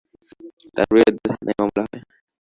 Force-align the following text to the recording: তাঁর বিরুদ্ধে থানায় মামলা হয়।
তাঁর 0.75 0.87
বিরুদ্ধে 0.91 1.21
থানায় 1.27 1.55
মামলা 1.59 1.83
হয়। 1.83 2.01